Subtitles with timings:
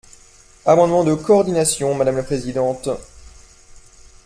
[0.65, 2.89] Amendement de coordination, madame la présidente.